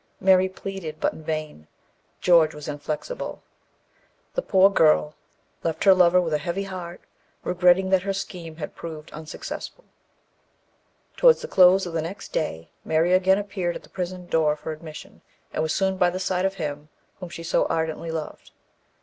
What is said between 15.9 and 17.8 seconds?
by the side of him whom she so